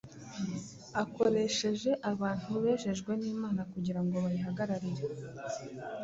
akoresheje 1.01 1.91
abantu 2.11 2.49
bejejwe 2.63 3.11
n’Imana 3.21 3.61
kugira 3.71 3.99
ngo 4.03 4.15
bayihagararire. 4.23 5.03